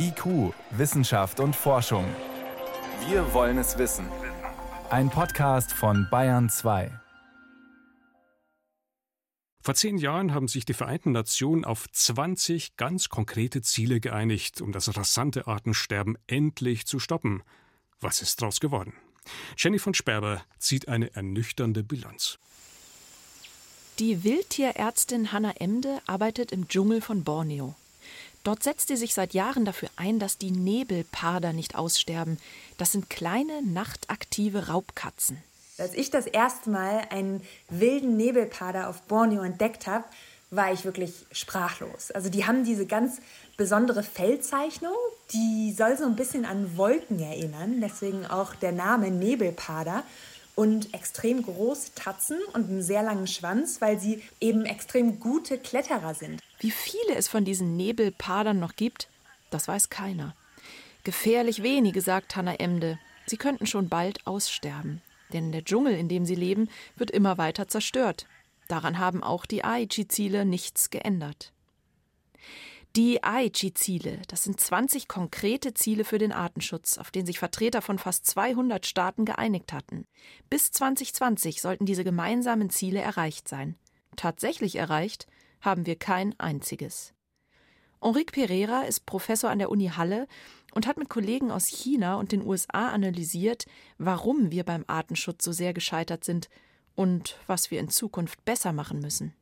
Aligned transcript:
IQ, 0.00 0.54
Wissenschaft 0.70 1.40
und 1.40 1.56
Forschung. 1.56 2.04
Wir 3.08 3.34
wollen 3.34 3.58
es 3.58 3.78
wissen. 3.78 4.06
Ein 4.90 5.10
Podcast 5.10 5.72
von 5.72 6.06
Bayern 6.08 6.48
2. 6.48 6.92
Vor 9.60 9.74
zehn 9.74 9.98
Jahren 9.98 10.32
haben 10.32 10.46
sich 10.46 10.64
die 10.64 10.74
Vereinten 10.74 11.10
Nationen 11.10 11.64
auf 11.64 11.88
20 11.90 12.76
ganz 12.76 13.08
konkrete 13.08 13.60
Ziele 13.60 13.98
geeinigt, 13.98 14.60
um 14.60 14.70
das 14.70 14.96
rasante 14.96 15.48
Artensterben 15.48 16.16
endlich 16.28 16.86
zu 16.86 17.00
stoppen. 17.00 17.42
Was 18.00 18.22
ist 18.22 18.40
daraus 18.40 18.60
geworden? 18.60 18.92
Jenny 19.56 19.80
von 19.80 19.94
Sperber 19.94 20.42
zieht 20.60 20.86
eine 20.86 21.12
ernüchternde 21.16 21.82
Bilanz. 21.82 22.38
Die 23.98 24.22
Wildtierärztin 24.22 25.32
Hanna 25.32 25.54
Emde 25.58 26.00
arbeitet 26.06 26.52
im 26.52 26.68
Dschungel 26.68 27.00
von 27.00 27.24
Borneo. 27.24 27.74
Dort 28.44 28.62
setzt 28.62 28.88
sie 28.88 28.96
sich 28.96 29.14
seit 29.14 29.34
Jahren 29.34 29.64
dafür 29.64 29.90
ein, 29.96 30.18
dass 30.18 30.38
die 30.38 30.50
Nebelpader 30.50 31.52
nicht 31.52 31.74
aussterben. 31.74 32.38
Das 32.76 32.92
sind 32.92 33.10
kleine, 33.10 33.62
nachtaktive 33.62 34.68
Raubkatzen. 34.68 35.42
Als 35.78 35.94
ich 35.94 36.10
das 36.10 36.26
erste 36.26 36.70
Mal 36.70 37.02
einen 37.10 37.42
wilden 37.68 38.16
Nebelpader 38.16 38.88
auf 38.88 39.02
Borneo 39.02 39.42
entdeckt 39.42 39.86
habe, 39.86 40.04
war 40.50 40.72
ich 40.72 40.84
wirklich 40.84 41.26
sprachlos. 41.30 42.10
Also 42.10 42.30
die 42.30 42.46
haben 42.46 42.64
diese 42.64 42.86
ganz 42.86 43.20
besondere 43.56 44.02
Fellzeichnung, 44.02 44.94
die 45.32 45.72
soll 45.76 45.96
so 45.96 46.04
ein 46.04 46.16
bisschen 46.16 46.44
an 46.44 46.76
Wolken 46.76 47.20
erinnern, 47.20 47.80
deswegen 47.80 48.26
auch 48.26 48.54
der 48.54 48.72
Name 48.72 49.10
Nebelpader 49.10 50.04
und 50.54 50.94
extrem 50.94 51.42
große 51.42 51.94
Tatzen 51.94 52.38
und 52.54 52.68
einen 52.68 52.82
sehr 52.82 53.02
langen 53.02 53.26
Schwanz, 53.26 53.80
weil 53.80 54.00
sie 54.00 54.22
eben 54.40 54.64
extrem 54.64 55.20
gute 55.20 55.58
Kletterer 55.58 56.14
sind. 56.14 56.40
Wie 56.58 56.70
viele 56.70 57.14
es 57.14 57.28
von 57.28 57.44
diesen 57.44 57.76
Nebelpadern 57.76 58.58
noch 58.58 58.74
gibt, 58.74 59.08
das 59.50 59.68
weiß 59.68 59.90
keiner. 59.90 60.34
Gefährlich 61.04 61.62
wenige, 61.62 62.00
sagt 62.00 62.36
Hanna 62.36 62.54
Emde. 62.56 62.98
Sie 63.26 63.36
könnten 63.36 63.66
schon 63.66 63.88
bald 63.88 64.26
aussterben. 64.26 65.00
Denn 65.32 65.52
der 65.52 65.64
Dschungel, 65.64 65.94
in 65.94 66.08
dem 66.08 66.24
sie 66.24 66.34
leben, 66.34 66.68
wird 66.96 67.10
immer 67.10 67.38
weiter 67.38 67.68
zerstört. 67.68 68.26
Daran 68.66 68.98
haben 68.98 69.22
auch 69.22 69.46
die 69.46 69.64
Aichi-Ziele 69.64 70.44
nichts 70.44 70.90
geändert. 70.90 71.52
Die 72.96 73.22
Aichi-Ziele, 73.22 74.22
das 74.28 74.44
sind 74.44 74.58
20 74.58 75.08
konkrete 75.08 75.74
Ziele 75.74 76.04
für 76.04 76.18
den 76.18 76.32
Artenschutz, 76.32 76.98
auf 76.98 77.10
den 77.10 77.26
sich 77.26 77.38
Vertreter 77.38 77.82
von 77.82 77.98
fast 77.98 78.26
200 78.26 78.86
Staaten 78.86 79.24
geeinigt 79.24 79.72
hatten. 79.72 80.06
Bis 80.50 80.72
2020 80.72 81.60
sollten 81.60 81.86
diese 81.86 82.02
gemeinsamen 82.02 82.70
Ziele 82.70 83.00
erreicht 83.00 83.46
sein. 83.46 83.76
Tatsächlich 84.16 84.76
erreicht 84.76 85.26
haben 85.60 85.86
wir 85.86 85.96
kein 85.96 86.38
einziges. 86.38 87.14
Enrique 88.00 88.32
Pereira 88.32 88.82
ist 88.82 89.06
Professor 89.06 89.50
an 89.50 89.58
der 89.58 89.70
Uni 89.70 89.88
Halle 89.88 90.28
und 90.74 90.86
hat 90.86 90.98
mit 90.98 91.08
Kollegen 91.08 91.50
aus 91.50 91.66
China 91.66 92.16
und 92.16 92.32
den 92.32 92.46
USA 92.46 92.90
analysiert, 92.90 93.66
warum 93.98 94.50
wir 94.50 94.64
beim 94.64 94.84
Artenschutz 94.86 95.44
so 95.44 95.52
sehr 95.52 95.72
gescheitert 95.72 96.24
sind 96.24 96.48
und 96.94 97.36
was 97.46 97.70
wir 97.70 97.80
in 97.80 97.88
Zukunft 97.88 98.44
besser 98.44 98.72
machen 98.72 99.00
müssen. 99.00 99.34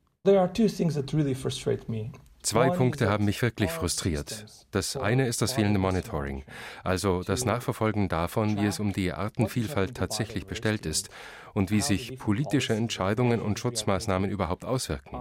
Zwei 2.46 2.70
Punkte 2.70 3.10
haben 3.10 3.24
mich 3.24 3.42
wirklich 3.42 3.72
frustriert. 3.72 4.46
Das 4.70 4.96
eine 4.96 5.26
ist 5.26 5.42
das 5.42 5.54
fehlende 5.54 5.80
Monitoring, 5.80 6.44
also 6.84 7.24
das 7.24 7.44
Nachverfolgen 7.44 8.08
davon, 8.08 8.56
wie 8.56 8.66
es 8.66 8.78
um 8.78 8.92
die 8.92 9.12
Artenvielfalt 9.12 9.96
tatsächlich 9.96 10.46
bestellt 10.46 10.86
ist 10.86 11.10
und 11.54 11.72
wie 11.72 11.80
sich 11.80 12.16
politische 12.20 12.72
Entscheidungen 12.74 13.40
und 13.40 13.58
Schutzmaßnahmen 13.58 14.30
überhaupt 14.30 14.64
auswirken. 14.64 15.18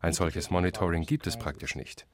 Ein 0.00 0.12
solches 0.12 0.50
Monitoring 0.50 1.02
gibt 1.02 1.26
es 1.26 1.36
praktisch 1.36 1.74
nicht. 1.74 2.06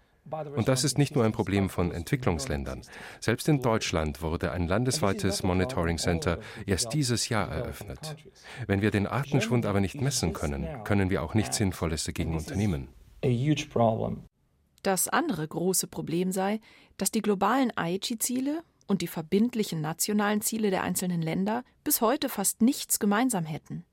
Und 0.56 0.66
das 0.66 0.82
ist 0.82 0.96
nicht 0.96 1.14
nur 1.14 1.26
ein 1.26 1.32
Problem 1.32 1.68
von 1.68 1.92
Entwicklungsländern. 1.92 2.80
Selbst 3.20 3.46
in 3.50 3.60
Deutschland 3.60 4.22
wurde 4.22 4.52
ein 4.52 4.66
landesweites 4.66 5.42
Monitoring 5.42 5.98
Center 5.98 6.38
erst 6.64 6.94
dieses 6.94 7.28
Jahr 7.28 7.50
eröffnet. 7.50 8.16
Wenn 8.66 8.80
wir 8.80 8.90
den 8.90 9.06
Artenschwund 9.06 9.66
aber 9.66 9.82
nicht 9.82 10.00
messen 10.00 10.32
können, 10.32 10.82
können 10.84 11.10
wir 11.10 11.22
auch 11.22 11.34
nichts 11.34 11.58
Sinnvolles 11.58 12.04
dagegen 12.04 12.34
unternehmen. 12.34 12.88
Das 14.84 15.08
andere 15.08 15.48
große 15.48 15.86
Problem 15.86 16.30
sei, 16.30 16.60
dass 16.98 17.10
die 17.10 17.22
globalen 17.22 17.72
Aichi-Ziele 17.74 18.62
und 18.86 19.00
die 19.00 19.06
verbindlichen 19.06 19.80
nationalen 19.80 20.42
Ziele 20.42 20.70
der 20.70 20.82
einzelnen 20.82 21.22
Länder 21.22 21.64
bis 21.84 22.02
heute 22.02 22.28
fast 22.28 22.60
nichts 22.60 22.98
gemeinsam 22.98 23.46
hätten. 23.46 23.86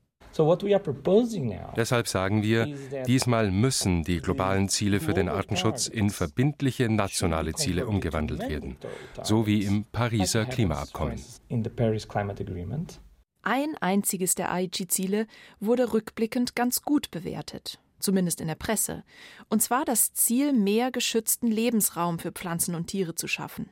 Deshalb 1.76 2.08
sagen 2.08 2.42
wir, 2.42 2.66
diesmal 3.06 3.50
müssen 3.50 4.02
die 4.04 4.20
globalen 4.20 4.68
Ziele 4.68 5.00
für 5.00 5.14
den 5.14 5.30
Artenschutz 5.30 5.86
in 5.86 6.10
verbindliche 6.10 6.90
nationale 6.90 7.54
Ziele 7.54 7.86
umgewandelt 7.86 8.46
werden, 8.46 8.76
so 9.22 9.46
wie 9.46 9.64
im 9.64 9.84
Pariser 9.84 10.44
Klimaabkommen. 10.44 11.18
Ein 13.42 13.76
einziges 13.80 14.34
der 14.34 14.52
Aichi-Ziele 14.52 15.26
wurde 15.58 15.94
rückblickend 15.94 16.54
ganz 16.54 16.82
gut 16.82 17.10
bewertet, 17.10 17.80
zumindest 18.02 18.40
in 18.40 18.48
der 18.48 18.54
Presse, 18.54 19.04
und 19.48 19.62
zwar 19.62 19.84
das 19.84 20.12
Ziel, 20.12 20.52
mehr 20.52 20.90
geschützten 20.90 21.48
Lebensraum 21.48 22.18
für 22.18 22.32
Pflanzen 22.32 22.74
und 22.74 22.86
Tiere 22.86 23.14
zu 23.14 23.28
schaffen. 23.28 23.70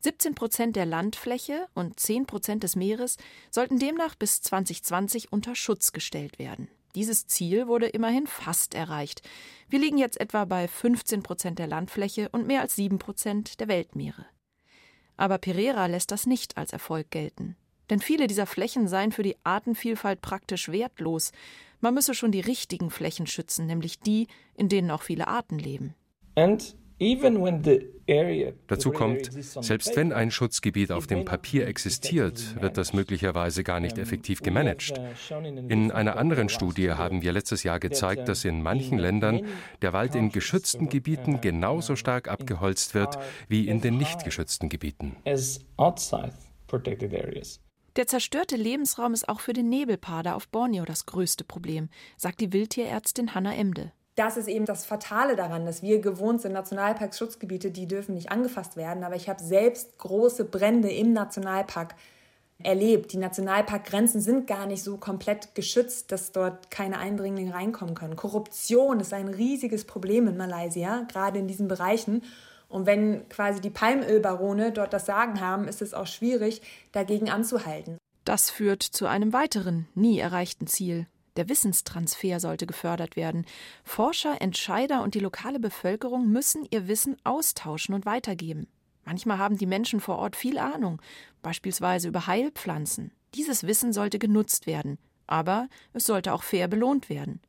17 0.00 0.34
Prozent 0.34 0.76
der 0.76 0.86
Landfläche 0.86 1.68
und 1.74 2.00
10 2.00 2.26
Prozent 2.26 2.64
des 2.64 2.76
Meeres 2.76 3.18
sollten 3.50 3.78
demnach 3.78 4.14
bis 4.14 4.42
2020 4.42 5.32
unter 5.32 5.54
Schutz 5.54 5.92
gestellt 5.92 6.38
werden. 6.38 6.68
Dieses 6.94 7.26
Ziel 7.26 7.68
wurde 7.68 7.86
immerhin 7.86 8.26
fast 8.26 8.74
erreicht. 8.74 9.22
Wir 9.68 9.78
liegen 9.78 9.98
jetzt 9.98 10.20
etwa 10.20 10.44
bei 10.44 10.68
15 10.68 11.22
Prozent 11.22 11.58
der 11.58 11.66
Landfläche 11.66 12.28
und 12.30 12.46
mehr 12.46 12.60
als 12.60 12.76
7 12.76 12.98
Prozent 12.98 13.60
der 13.60 13.68
Weltmeere. 13.68 14.26
Aber 15.16 15.38
Pereira 15.38 15.86
lässt 15.86 16.10
das 16.10 16.26
nicht 16.26 16.56
als 16.56 16.72
Erfolg 16.72 17.10
gelten. 17.10 17.56
Denn 17.92 18.00
viele 18.00 18.26
dieser 18.26 18.46
Flächen 18.46 18.88
seien 18.88 19.12
für 19.12 19.22
die 19.22 19.36
Artenvielfalt 19.44 20.22
praktisch 20.22 20.70
wertlos. 20.70 21.30
Man 21.82 21.92
müsse 21.92 22.14
schon 22.14 22.32
die 22.32 22.40
richtigen 22.40 22.88
Flächen 22.88 23.26
schützen, 23.26 23.66
nämlich 23.66 24.00
die, 24.00 24.28
in 24.54 24.70
denen 24.70 24.90
auch 24.90 25.02
viele 25.02 25.28
Arten 25.28 25.58
leben. 25.58 25.94
And 26.34 26.74
Dazu 28.66 28.92
kommt, 28.92 29.30
selbst 29.42 29.94
wenn 29.94 30.12
ein 30.14 30.30
Schutzgebiet 30.30 30.90
auf 30.90 31.06
dem 31.06 31.26
Papier 31.26 31.66
existiert, 31.66 32.62
wird 32.62 32.78
das 32.78 32.94
möglicherweise 32.94 33.62
gar 33.62 33.80
nicht 33.80 33.98
effektiv 33.98 34.40
gemanagt. 34.40 34.94
In 35.68 35.90
einer 35.90 36.16
anderen 36.16 36.48
Studie 36.48 36.92
haben 36.92 37.20
wir 37.20 37.32
letztes 37.32 37.62
Jahr 37.62 37.78
gezeigt, 37.78 38.26
dass 38.26 38.46
in 38.46 38.62
manchen 38.62 38.98
Ländern 38.98 39.42
der 39.82 39.92
Wald 39.92 40.14
in 40.14 40.30
geschützten 40.30 40.88
Gebieten 40.88 41.42
genauso 41.42 41.94
stark 41.96 42.28
abgeholzt 42.28 42.94
wird 42.94 43.18
wie 43.48 43.68
in 43.68 43.82
den 43.82 43.98
nicht 43.98 44.24
geschützten 44.24 44.70
Gebieten. 44.70 45.16
Der 47.96 48.06
zerstörte 48.06 48.56
Lebensraum 48.56 49.12
ist 49.12 49.28
auch 49.28 49.40
für 49.40 49.52
den 49.52 49.68
Nebelpader 49.68 50.34
auf 50.34 50.48
Borneo 50.48 50.84
das 50.84 51.06
größte 51.06 51.44
Problem, 51.44 51.90
sagt 52.16 52.40
die 52.40 52.52
Wildtierärztin 52.52 53.34
Hanna 53.34 53.54
Emde 53.54 53.92
das 54.14 54.36
ist 54.36 54.48
eben 54.48 54.66
das 54.66 54.84
Fatale 54.84 55.36
daran, 55.36 55.64
dass 55.64 55.82
wir 55.82 56.00
gewohnt 56.00 56.42
sind, 56.42 56.52
Nationalparks, 56.52 57.18
Schutzgebiete, 57.18 57.70
die 57.70 57.86
dürfen 57.88 58.14
nicht 58.14 58.30
angefasst 58.30 58.76
werden. 58.76 59.04
Aber 59.04 59.16
ich 59.16 59.28
habe 59.28 59.42
selbst 59.42 59.96
große 59.98 60.44
Brände 60.44 60.90
im 60.90 61.14
Nationalpark 61.14 61.94
erlebt. 62.62 63.12
Die 63.12 63.18
Nationalparkgrenzen 63.18 64.20
sind 64.20 64.46
gar 64.46 64.66
nicht 64.66 64.82
so 64.82 64.98
komplett 64.98 65.54
geschützt, 65.54 66.12
dass 66.12 66.30
dort 66.30 66.70
keine 66.70 66.98
Eindringlinge 66.98 67.54
reinkommen 67.54 67.94
können. 67.94 68.16
Korruption 68.16 69.00
ist 69.00 69.14
ein 69.14 69.28
riesiges 69.28 69.84
Problem 69.84 70.28
in 70.28 70.36
Malaysia, 70.36 71.06
gerade 71.10 71.38
in 71.38 71.48
diesen 71.48 71.66
Bereichen. 71.66 72.22
Und 72.72 72.86
wenn 72.86 73.28
quasi 73.28 73.60
die 73.60 73.70
Palmölbarone 73.70 74.72
dort 74.72 74.94
das 74.94 75.04
Sagen 75.04 75.40
haben, 75.42 75.68
ist 75.68 75.82
es 75.82 75.92
auch 75.92 76.06
schwierig, 76.06 76.62
dagegen 76.92 77.28
anzuhalten. 77.28 77.98
Das 78.24 78.48
führt 78.48 78.82
zu 78.82 79.06
einem 79.06 79.34
weiteren, 79.34 79.88
nie 79.94 80.18
erreichten 80.18 80.66
Ziel, 80.66 81.06
der 81.36 81.50
Wissenstransfer 81.50 82.40
sollte 82.40 82.66
gefördert 82.66 83.14
werden. 83.14 83.44
Forscher, 83.84 84.40
Entscheider 84.40 85.02
und 85.02 85.14
die 85.14 85.20
lokale 85.20 85.60
Bevölkerung 85.60 86.30
müssen 86.30 86.66
ihr 86.70 86.88
Wissen 86.88 87.16
austauschen 87.24 87.94
und 87.94 88.06
weitergeben. 88.06 88.68
Manchmal 89.04 89.36
haben 89.36 89.58
die 89.58 89.66
Menschen 89.66 90.00
vor 90.00 90.16
Ort 90.16 90.34
viel 90.34 90.58
Ahnung, 90.58 91.02
beispielsweise 91.42 92.08
über 92.08 92.26
Heilpflanzen. 92.26 93.12
Dieses 93.34 93.66
Wissen 93.66 93.92
sollte 93.92 94.18
genutzt 94.18 94.66
werden, 94.66 94.98
aber 95.26 95.68
es 95.92 96.06
sollte 96.06 96.32
auch 96.32 96.42
fair 96.42 96.68
belohnt 96.68 97.10
werden. 97.10 97.40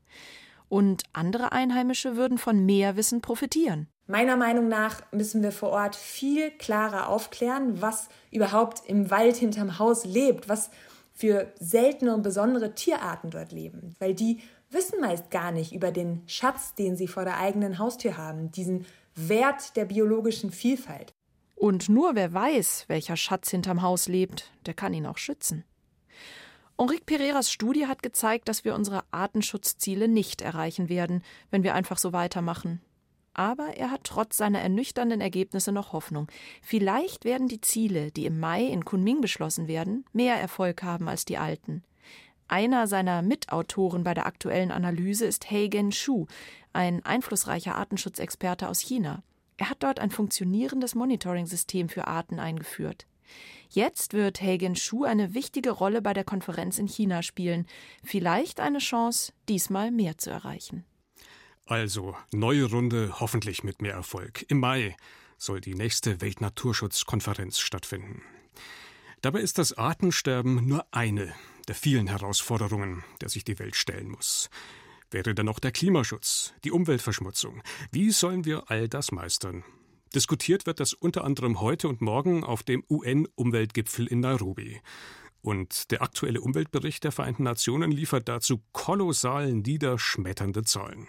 Und 0.67 1.03
andere 1.13 1.53
Einheimische 1.53 2.17
würden 2.17 2.37
von 2.37 2.65
mehr 2.65 2.97
Wissen 2.97 3.21
profitieren. 3.21 3.87
Meiner 4.05 4.35
Meinung 4.35 4.67
nach 4.67 5.01
müssen 5.11 5.41
wir 5.43 5.53
vor 5.53 5.69
Ort 5.69 5.95
viel 5.95 6.51
klarer 6.51 7.07
aufklären, 7.07 7.81
was 7.81 8.09
überhaupt 8.31 8.81
im 8.85 9.09
Wald 9.09 9.37
hinterm 9.37 9.79
Haus 9.79 10.03
lebt, 10.03 10.49
was 10.49 10.69
für 11.13 11.53
seltene 11.59 12.13
und 12.13 12.21
besondere 12.21 12.75
Tierarten 12.75 13.29
dort 13.29 13.51
leben, 13.51 13.95
weil 13.99 14.13
die 14.13 14.41
wissen 14.69 14.99
meist 14.99 15.31
gar 15.31 15.51
nicht 15.51 15.71
über 15.71 15.91
den 15.91 16.23
Schatz, 16.27 16.73
den 16.73 16.97
sie 16.97 17.07
vor 17.07 17.23
der 17.23 17.37
eigenen 17.37 17.77
Haustür 17.77 18.17
haben, 18.17 18.51
diesen 18.51 18.85
Wert 19.15 19.75
der 19.77 19.85
biologischen 19.85 20.51
Vielfalt. 20.51 21.13
Und 21.55 21.87
nur 21.87 22.15
wer 22.15 22.33
weiß, 22.33 22.85
welcher 22.87 23.15
Schatz 23.15 23.51
hinterm 23.51 23.83
Haus 23.83 24.07
lebt, 24.09 24.51
der 24.65 24.73
kann 24.73 24.93
ihn 24.93 25.05
auch 25.05 25.17
schützen. 25.17 25.63
Enrique 26.77 27.05
Pereiras 27.05 27.51
Studie 27.51 27.87
hat 27.87 28.03
gezeigt, 28.03 28.49
dass 28.49 28.65
wir 28.65 28.73
unsere 28.73 29.03
Artenschutzziele 29.11 30.07
nicht 30.07 30.41
erreichen 30.41 30.89
werden, 30.89 31.23
wenn 31.51 31.63
wir 31.63 31.75
einfach 31.75 31.99
so 31.99 32.11
weitermachen. 32.11 32.81
Aber 33.33 33.77
er 33.77 33.89
hat 33.89 34.03
trotz 34.03 34.37
seiner 34.37 34.59
ernüchternden 34.59 35.21
Ergebnisse 35.21 35.71
noch 35.71 35.93
Hoffnung. 35.93 36.27
Vielleicht 36.61 37.25
werden 37.25 37.47
die 37.47 37.61
Ziele, 37.61 38.11
die 38.11 38.25
im 38.25 38.39
Mai 38.39 38.65
in 38.65 38.85
Kunming 38.85 39.21
beschlossen 39.21 39.67
werden, 39.67 40.05
mehr 40.13 40.35
Erfolg 40.35 40.83
haben 40.83 41.07
als 41.07 41.25
die 41.25 41.37
alten. 41.37 41.83
Einer 42.47 42.87
seiner 42.87 43.21
Mitautoren 43.21 44.03
bei 44.03 44.13
der 44.13 44.25
aktuellen 44.25 44.71
Analyse 44.71 45.25
ist 45.25 45.49
Heigen 45.49 45.91
Shu, 45.91 46.27
ein 46.73 47.03
einflussreicher 47.05 47.75
Artenschutzexperte 47.75 48.69
aus 48.69 48.79
China. 48.79 49.23
Er 49.57 49.69
hat 49.69 49.81
dort 49.81 49.99
ein 49.99 50.11
funktionierendes 50.11 50.93
Monitoring-System 50.93 51.89
für 51.89 52.07
Arten 52.07 52.39
eingeführt. 52.39 53.07
Jetzt 53.69 54.13
wird 54.13 54.41
Hagen 54.41 54.75
Shu 54.75 55.03
eine 55.03 55.33
wichtige 55.33 55.71
Rolle 55.71 56.01
bei 56.01 56.13
der 56.13 56.23
Konferenz 56.23 56.77
in 56.77 56.87
China 56.87 57.23
spielen. 57.23 57.65
Vielleicht 58.03 58.59
eine 58.59 58.79
Chance, 58.79 59.33
diesmal 59.49 59.89
mehr 59.89 60.17
zu 60.17 60.29
erreichen. 60.29 60.85
Also, 61.65 62.15
neue 62.31 62.65
Runde, 62.65 63.19
hoffentlich 63.19 63.63
mit 63.63 63.81
mehr 63.81 63.93
Erfolg. 63.93 64.45
Im 64.49 64.59
Mai 64.59 64.95
soll 65.37 65.61
die 65.61 65.75
nächste 65.75 66.21
Weltnaturschutzkonferenz 66.21 67.59
stattfinden. 67.59 68.21
Dabei 69.21 69.39
ist 69.39 69.57
das 69.57 69.77
Artensterben 69.77 70.67
nur 70.67 70.85
eine 70.91 71.33
der 71.67 71.75
vielen 71.75 72.07
Herausforderungen, 72.07 73.03
der 73.21 73.29
sich 73.29 73.43
die 73.43 73.59
Welt 73.59 73.75
stellen 73.75 74.09
muss. 74.09 74.49
Wäre 75.11 75.33
dann 75.33 75.45
noch 75.45 75.59
der 75.59 75.71
Klimaschutz, 75.71 76.53
die 76.63 76.71
Umweltverschmutzung. 76.71 77.61
Wie 77.91 78.11
sollen 78.11 78.45
wir 78.45 78.69
all 78.69 78.89
das 78.89 79.11
meistern? 79.11 79.63
Diskutiert 80.13 80.65
wird 80.65 80.79
das 80.79 80.93
unter 80.93 81.23
anderem 81.23 81.61
heute 81.61 81.87
und 81.87 82.01
morgen 82.01 82.43
auf 82.43 82.63
dem 82.63 82.83
UN-Umweltgipfel 82.89 84.07
in 84.07 84.19
Nairobi. 84.19 84.81
Und 85.41 85.91
der 85.91 86.01
aktuelle 86.01 86.41
Umweltbericht 86.41 87.03
der 87.03 87.11
Vereinten 87.11 87.43
Nationen 87.43 87.91
liefert 87.91 88.27
dazu 88.27 88.61
kolossal 88.71 89.53
niederschmetternde 89.53 90.63
Zahlen. 90.63 91.07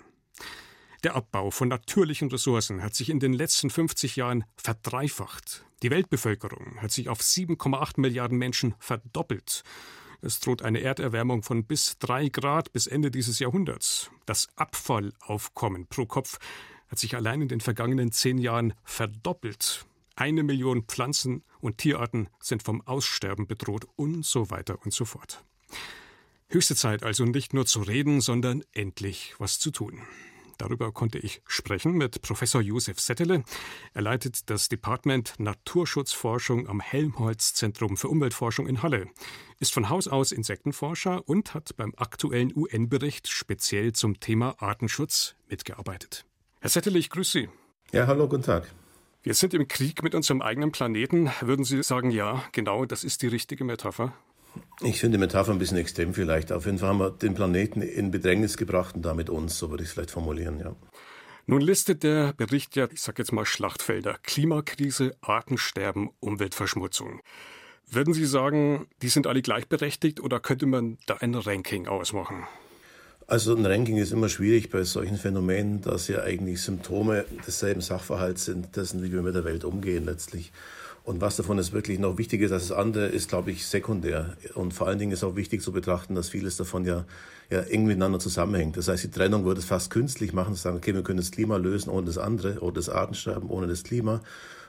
Der 1.04 1.14
Abbau 1.14 1.50
von 1.50 1.68
natürlichen 1.68 2.30
Ressourcen 2.30 2.82
hat 2.82 2.94
sich 2.94 3.10
in 3.10 3.20
den 3.20 3.34
letzten 3.34 3.68
50 3.68 4.16
Jahren 4.16 4.44
verdreifacht. 4.56 5.66
Die 5.82 5.90
Weltbevölkerung 5.90 6.80
hat 6.80 6.92
sich 6.92 7.10
auf 7.10 7.20
7,8 7.20 8.00
Milliarden 8.00 8.38
Menschen 8.38 8.74
verdoppelt. 8.78 9.64
Es 10.22 10.40
droht 10.40 10.62
eine 10.62 10.80
Erderwärmung 10.80 11.42
von 11.42 11.66
bis 11.66 11.98
drei 11.98 12.30
Grad 12.30 12.72
bis 12.72 12.86
Ende 12.86 13.10
dieses 13.10 13.38
Jahrhunderts. 13.38 14.10
Das 14.24 14.48
Abfallaufkommen 14.56 15.86
pro 15.88 16.06
Kopf 16.06 16.38
hat 16.88 16.98
sich 16.98 17.14
allein 17.14 17.42
in 17.42 17.48
den 17.48 17.60
vergangenen 17.60 18.10
zehn 18.10 18.38
Jahren 18.38 18.72
verdoppelt. 18.84 19.84
Eine 20.16 20.42
Million 20.42 20.84
Pflanzen 20.84 21.44
und 21.60 21.76
Tierarten 21.76 22.30
sind 22.40 22.62
vom 22.62 22.80
Aussterben 22.80 23.46
bedroht 23.46 23.86
und 23.96 24.24
so 24.24 24.48
weiter 24.48 24.78
und 24.82 24.94
so 24.94 25.04
fort. 25.04 25.44
Höchste 26.48 26.76
Zeit 26.76 27.02
also 27.02 27.24
nicht 27.24 27.54
nur 27.54 27.66
zu 27.66 27.80
reden, 27.82 28.20
sondern 28.20 28.62
endlich 28.72 29.34
was 29.38 29.58
zu 29.58 29.70
tun. 29.70 30.00
Darüber 30.58 30.92
konnte 30.92 31.18
ich 31.18 31.42
sprechen 31.46 31.92
mit 31.92 32.22
Professor 32.22 32.60
Josef 32.60 33.00
Settele. 33.00 33.42
Er 33.92 34.02
leitet 34.02 34.50
das 34.50 34.68
Department 34.68 35.34
Naturschutzforschung 35.38 36.68
am 36.68 36.80
Helmholtz-Zentrum 36.80 37.96
für 37.96 38.08
Umweltforschung 38.08 38.68
in 38.68 38.82
Halle, 38.82 39.08
ist 39.58 39.72
von 39.72 39.88
Haus 39.88 40.06
aus 40.06 40.32
Insektenforscher 40.32 41.28
und 41.28 41.54
hat 41.54 41.76
beim 41.76 41.92
aktuellen 41.96 42.52
UN-Bericht 42.54 43.28
speziell 43.28 43.92
zum 43.92 44.20
Thema 44.20 44.54
Artenschutz 44.62 45.34
mitgearbeitet. 45.48 46.24
Herr 46.60 46.70
Settele, 46.70 46.98
ich 46.98 47.10
grüße 47.10 47.32
Sie. 47.32 47.48
Ja, 47.92 48.06
hallo, 48.06 48.28
guten 48.28 48.42
Tag. 48.42 48.72
Wir 49.22 49.34
sind 49.34 49.54
im 49.54 49.68
Krieg 49.68 50.02
mit 50.02 50.14
unserem 50.14 50.42
eigenen 50.42 50.70
Planeten. 50.70 51.30
Würden 51.40 51.64
Sie 51.64 51.82
sagen, 51.82 52.10
ja, 52.10 52.44
genau, 52.52 52.84
das 52.84 53.04
ist 53.04 53.22
die 53.22 53.28
richtige 53.28 53.64
Metapher? 53.64 54.12
Ich 54.82 55.00
finde 55.00 55.18
die 55.18 55.20
Metapher 55.20 55.52
ein 55.52 55.58
bisschen 55.58 55.78
extrem 55.78 56.14
vielleicht. 56.14 56.52
Auf 56.52 56.66
jeden 56.66 56.78
Fall 56.78 56.90
haben 56.90 56.98
wir 56.98 57.10
den 57.10 57.34
Planeten 57.34 57.82
in 57.82 58.10
Bedrängnis 58.10 58.56
gebracht 58.56 58.96
und 58.96 59.02
damit 59.02 59.30
uns, 59.30 59.58
so 59.58 59.70
würde 59.70 59.82
ich 59.82 59.88
es 59.88 59.94
vielleicht 59.94 60.10
formulieren, 60.10 60.58
ja. 60.60 60.74
Nun 61.46 61.60
listet 61.60 62.02
der 62.02 62.32
Bericht 62.32 62.74
ja, 62.74 62.88
ich 62.90 63.02
sage 63.02 63.20
jetzt 63.20 63.32
mal 63.32 63.44
Schlachtfelder, 63.44 64.16
Klimakrise, 64.22 65.14
Artensterben, 65.20 66.10
Umweltverschmutzung. 66.20 67.20
Würden 67.90 68.14
Sie 68.14 68.24
sagen, 68.24 68.86
die 69.02 69.08
sind 69.08 69.26
alle 69.26 69.42
gleichberechtigt 69.42 70.20
oder 70.20 70.40
könnte 70.40 70.64
man 70.64 70.96
da 71.06 71.16
ein 71.16 71.34
Ranking 71.34 71.86
ausmachen? 71.86 72.44
Also 73.26 73.54
ein 73.54 73.64
Ranking 73.64 73.96
ist 73.98 74.12
immer 74.12 74.28
schwierig 74.28 74.70
bei 74.70 74.84
solchen 74.84 75.16
Phänomenen, 75.16 75.80
dass 75.80 76.08
ja 76.08 76.22
eigentlich 76.22 76.60
Symptome 76.60 77.24
desselben 77.46 77.80
Sachverhalts 77.80 78.46
sind, 78.46 78.76
dessen, 78.76 79.02
wie 79.02 79.12
wir 79.12 79.22
mit 79.22 79.34
der 79.34 79.44
Welt 79.44 79.64
umgehen 79.64 80.04
letztlich. 80.04 80.52
Und 81.04 81.20
was 81.20 81.36
davon 81.36 81.58
ist 81.58 81.72
wirklich 81.72 81.98
noch 81.98 82.16
wichtiger 82.16 82.50
als 82.50 82.68
das 82.68 82.76
andere, 82.76 83.06
ist, 83.06 83.28
glaube 83.28 83.50
ich, 83.50 83.66
sekundär. 83.66 84.38
Und 84.54 84.72
vor 84.72 84.86
allen 84.86 84.98
Dingen 84.98 85.12
ist 85.12 85.22
auch 85.22 85.36
wichtig 85.36 85.60
zu 85.60 85.70
betrachten, 85.70 86.14
dass 86.14 86.30
vieles 86.30 86.56
davon 86.56 86.86
ja, 86.86 87.04
ja 87.50 87.60
eng 87.60 87.84
miteinander 87.84 88.18
zusammenhängt. 88.18 88.78
Das 88.78 88.88
heißt, 88.88 89.04
die 89.04 89.10
Trennung 89.10 89.44
würde 89.44 89.60
es 89.60 89.66
fast 89.66 89.90
künstlich 89.90 90.32
machen, 90.32 90.54
zu 90.54 90.62
sagen, 90.62 90.78
okay, 90.78 90.94
wir 90.94 91.02
können 91.02 91.18
das 91.18 91.30
Klima 91.30 91.58
lösen 91.58 91.90
ohne 91.90 92.06
das 92.06 92.16
andere, 92.16 92.60
oder 92.60 92.76
das 92.76 92.88
Artensterben 92.88 93.50
ohne 93.50 93.66
das 93.66 93.82
Klima 93.82 94.22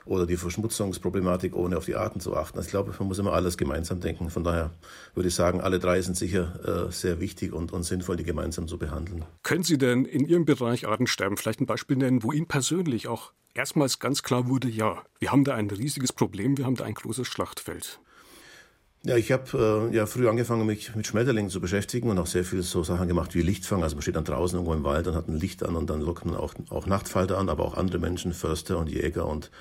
oder 0.06 0.26
die 0.26 0.36
Verschmutzungsproblematik, 0.36 1.54
ohne 1.54 1.76
auf 1.76 1.84
die 1.84 1.96
Arten 1.96 2.20
zu 2.20 2.34
achten. 2.36 2.56
Also 2.56 2.66
ich 2.66 2.70
glaube, 2.70 2.94
man 2.98 3.08
muss 3.08 3.18
immer 3.18 3.32
alles 3.32 3.58
gemeinsam 3.58 4.00
denken. 4.00 4.30
Von 4.30 4.44
daher 4.44 4.70
würde 5.14 5.28
ich 5.28 5.34
sagen, 5.34 5.60
alle 5.60 5.78
drei 5.78 6.00
sind 6.00 6.16
sicher 6.16 6.86
äh, 6.88 6.92
sehr 6.92 7.20
wichtig 7.20 7.52
und, 7.52 7.72
und 7.72 7.82
sinnvoll, 7.82 8.16
die 8.16 8.24
gemeinsam 8.24 8.68
zu 8.68 8.78
behandeln. 8.78 9.24
Können 9.42 9.64
Sie 9.64 9.78
denn 9.78 10.04
in 10.04 10.24
Ihrem 10.26 10.44
Bereich 10.44 10.86
Artensterben 10.86 11.36
vielleicht 11.36 11.60
ein 11.60 11.66
Beispiel 11.66 11.96
nennen, 11.96 12.22
wo 12.22 12.32
Ihnen 12.32 12.46
persönlich 12.46 13.08
auch 13.08 13.32
erstmals 13.54 13.98
ganz 13.98 14.22
klar 14.22 14.48
wurde, 14.48 14.68
ja, 14.68 15.02
wir 15.18 15.32
haben 15.32 15.44
da 15.44 15.54
ein 15.54 15.70
riesiges 15.70 16.12
Problem, 16.12 16.56
wir 16.56 16.66
haben 16.66 16.76
da 16.76 16.84
ein 16.84 16.94
großes 16.94 17.26
Schlachtfeld? 17.26 18.00
Ja, 19.06 19.16
ich 19.16 19.30
habe 19.30 19.88
äh, 19.92 19.94
ja 19.94 20.04
früh 20.06 20.28
angefangen, 20.28 20.66
mich 20.66 20.96
mit 20.96 21.06
Schmetterlingen 21.06 21.48
zu 21.48 21.60
beschäftigen 21.60 22.10
und 22.10 22.18
auch 22.18 22.26
sehr 22.26 22.42
viel 22.42 22.64
so 22.64 22.82
Sachen 22.82 23.06
gemacht 23.06 23.36
wie 23.36 23.42
Lichtfang. 23.42 23.84
Also 23.84 23.94
man 23.94 24.02
steht 24.02 24.16
dann 24.16 24.24
draußen 24.24 24.56
irgendwo 24.58 24.74
im 24.74 24.82
Wald 24.82 25.06
und 25.06 25.14
hat 25.14 25.28
ein 25.28 25.38
Licht 25.38 25.62
an 25.62 25.76
und 25.76 25.88
dann 25.88 26.00
lockt 26.00 26.24
man 26.24 26.34
auch, 26.34 26.54
auch 26.70 26.86
Nachtfalter 26.86 27.38
an, 27.38 27.48
aber 27.48 27.64
auch 27.64 27.76
andere 27.76 28.00
Menschen, 28.00 28.32
Förster 28.32 28.78
und 28.78 28.88
Jäger 28.88 29.26
und 29.28 29.52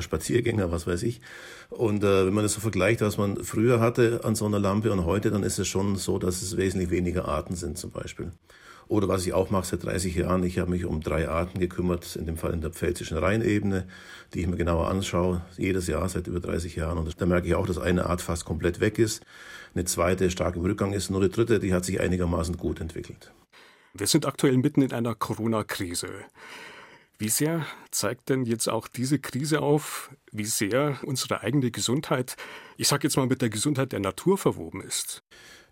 Spaziergänger, 0.00 0.72
was 0.72 0.88
weiß 0.88 1.04
ich. 1.04 1.20
Und 1.68 2.02
äh, 2.02 2.26
wenn 2.26 2.34
man 2.34 2.42
das 2.42 2.54
so 2.54 2.60
vergleicht, 2.60 3.00
was 3.00 3.16
man 3.16 3.44
früher 3.44 3.78
hatte 3.78 4.22
an 4.24 4.34
so 4.34 4.44
einer 4.44 4.58
Lampe 4.58 4.90
und 4.90 5.04
heute, 5.04 5.30
dann 5.30 5.44
ist 5.44 5.60
es 5.60 5.68
schon 5.68 5.94
so, 5.94 6.18
dass 6.18 6.42
es 6.42 6.56
wesentlich 6.56 6.90
weniger 6.90 7.28
Arten 7.28 7.54
sind 7.54 7.78
zum 7.78 7.92
Beispiel. 7.92 8.32
Oder 8.90 9.06
was 9.06 9.24
ich 9.24 9.32
auch 9.32 9.50
mache 9.50 9.66
seit 9.66 9.84
30 9.84 10.16
Jahren, 10.16 10.42
ich 10.42 10.58
habe 10.58 10.72
mich 10.72 10.84
um 10.84 11.00
drei 11.00 11.28
Arten 11.28 11.60
gekümmert, 11.60 12.16
in 12.16 12.26
dem 12.26 12.36
Fall 12.36 12.52
in 12.52 12.60
der 12.60 12.70
pfälzischen 12.70 13.18
Rheinebene, 13.18 13.86
die 14.34 14.40
ich 14.40 14.48
mir 14.48 14.56
genauer 14.56 14.88
anschaue, 14.88 15.42
jedes 15.56 15.86
Jahr 15.86 16.08
seit 16.08 16.26
über 16.26 16.40
30 16.40 16.74
Jahren. 16.74 16.98
Und 16.98 17.20
da 17.20 17.24
merke 17.24 17.46
ich 17.46 17.54
auch, 17.54 17.68
dass 17.68 17.78
eine 17.78 18.06
Art 18.06 18.20
fast 18.20 18.44
komplett 18.44 18.80
weg 18.80 18.98
ist, 18.98 19.22
eine 19.76 19.84
zweite 19.84 20.28
stark 20.28 20.56
im 20.56 20.62
Rückgang 20.62 20.92
ist, 20.92 21.08
nur 21.08 21.20
die 21.20 21.28
dritte, 21.28 21.60
die 21.60 21.72
hat 21.72 21.84
sich 21.84 22.00
einigermaßen 22.00 22.56
gut 22.56 22.80
entwickelt. 22.80 23.30
Wir 23.94 24.08
sind 24.08 24.26
aktuell 24.26 24.56
mitten 24.56 24.82
in 24.82 24.92
einer 24.92 25.14
Corona-Krise. 25.14 26.08
Wie 27.20 27.28
sehr 27.28 27.66
zeigt 27.90 28.30
denn 28.30 28.46
jetzt 28.46 28.66
auch 28.66 28.88
diese 28.88 29.18
Krise 29.18 29.60
auf, 29.60 30.10
wie 30.32 30.46
sehr 30.46 30.98
unsere 31.04 31.42
eigene 31.42 31.70
Gesundheit, 31.70 32.34
ich 32.78 32.88
sage 32.88 33.06
jetzt 33.06 33.18
mal 33.18 33.26
mit 33.26 33.42
der 33.42 33.50
Gesundheit 33.50 33.92
der 33.92 34.00
Natur 34.00 34.38
verwoben 34.38 34.80
ist? 34.80 35.22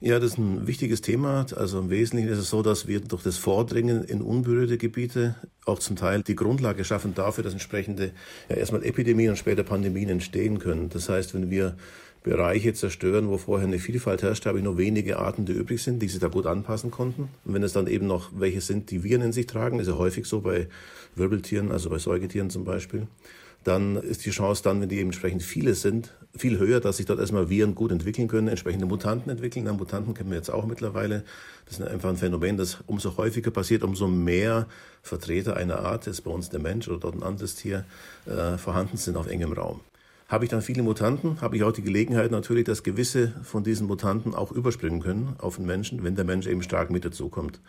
Ja, 0.01 0.21
das 0.21 0.33
ist 0.33 0.39
ein 0.39 0.67
wichtiges 0.67 1.01
Thema. 1.01 1.47
Also 1.57 1.79
im 1.79 1.89
Wesentlichen 1.89 2.29
ist 2.29 2.39
es 2.39 2.51
so, 2.51 2.63
dass 2.63 2.87
wir 2.87 3.01
durch 3.01 3.23
das 3.23 3.39
Vordringen 3.39 4.05
in 4.05 4.21
unberührte 4.21 4.77
Gebiete 4.77 5.37
auch 5.65 5.79
zum 5.79 5.97
Teil 5.97 6.23
die 6.23 6.37
Grundlage 6.37 6.85
schaffen 6.85 7.15
dafür, 7.15 7.43
dass 7.43 7.55
entsprechende 7.55 8.13
ja, 8.51 8.57
erstmal 8.57 8.85
Epidemien 8.85 9.31
und 9.31 9.37
später 9.37 9.63
Pandemien 9.63 10.11
entstehen 10.11 10.59
können. 10.59 10.91
Das 10.91 11.09
heißt, 11.09 11.33
wenn 11.33 11.49
wir 11.49 11.79
Bereiche 12.23 12.75
zerstören, 12.75 13.29
wo 13.29 13.39
vorher 13.39 13.67
eine 13.67 13.79
Vielfalt 13.79 14.23
herrscht, 14.23 14.47
habe 14.47 14.59
ich 14.59 14.65
nur 14.65 14.77
wenige 14.77 15.19
Arten, 15.19 15.47
die 15.47 15.53
übrig 15.53 15.83
sind, 15.83 16.01
die 16.01 16.09
sich 16.09 16.21
da 16.21 16.29
gut 16.29 16.47
anpassen 16.47 16.91
konnten. 16.91 17.29
Und 17.45 17.55
wenn 17.55 17.63
es 17.63 17.73
dann 17.73 17.87
eben 17.87 18.07
noch 18.07 18.31
welche 18.35 18.61
sind, 18.61 18.91
die 18.91 19.05
Viren 19.05 19.23
in 19.23 19.33
sich 19.33 19.47
tragen, 19.47 19.79
ist 19.81 19.87
ja 19.87 19.97
häufig 19.97 20.27
so 20.27 20.41
bei 20.41 20.69
Wirbeltieren, 21.15 21.71
also 21.71 21.91
bei 21.91 21.99
Säugetieren 21.99 22.51
zum 22.51 22.65
Beispiel, 22.65 23.07
dann 23.65 23.97
ist 23.97 24.25
die 24.25 24.31
Chance 24.31 24.63
dann, 24.63 24.81
wenn 24.81 24.89
die 24.89 24.97
eben 24.97 25.09
entsprechend 25.09 25.43
viele 25.43 25.75
sind, 25.75 26.15
viel 26.37 26.59
höher, 26.59 26.81
dass 26.81 26.99
sich 26.99 27.07
dort 27.07 27.21
erstmal 27.21 27.51
Viren 27.51 27.75
gut 27.75 27.91
entwickeln 27.91 28.29
können, 28.29 28.49
entsprechende 28.49 28.87
Mutanten 28.87 29.31
entwickeln. 29.31 29.65
Na, 29.65 29.73
Mutanten 29.73 30.15
kennen 30.15 30.31
wir 30.31 30.37
jetzt 30.37 30.51
auch 30.51 30.67
mittlerweile. 30.67 31.25
Das 31.67 31.79
ist 31.79 31.87
einfach 31.87 32.09
ein 32.09 32.17
Phänomen, 32.17 32.57
das 32.57 32.79
umso 32.87 33.17
häufiger 33.17 33.51
passiert, 33.51 33.83
umso 33.83 34.07
mehr 34.07 34.67
Vertreter 35.03 35.57
einer 35.57 35.81
Art, 35.81 36.07
ist 36.07 36.23
bei 36.23 36.31
uns 36.31 36.51
der 36.51 36.61
Mensch 36.61 36.89
oder 36.89 36.99
dort 36.99 37.15
ein 37.17 37.23
anderes 37.23 37.57
Tier, 37.57 37.85
äh, 38.27 38.57
vorhanden 38.59 38.97
sind 38.97 39.17
auf 39.17 39.27
engem 39.27 39.53
Raum. 39.53 39.81
Habe 40.29 40.45
ich 40.45 40.51
dann 40.51 40.61
viele 40.61 40.83
Mutanten, 40.83 41.41
habe 41.41 41.57
ich 41.57 41.63
auch 41.65 41.73
die 41.73 41.81
Gelegenheit 41.81 42.31
natürlich, 42.31 42.65
dass 42.65 42.83
gewisse 42.83 43.33
von 43.43 43.65
diesen 43.65 43.87
Mutanten 43.87 44.35
auch 44.35 44.53
überspringen 44.53 45.01
können 45.01 45.35
auf 45.39 45.57
den 45.57 45.65
Menschen, 45.65 46.05
wenn 46.05 46.17
der 46.17 46.27
Mensch 46.27 46.47
eben 46.47 46.63
stark 46.63 46.91
mit 46.91 47.07
dazukommt. 47.07 47.61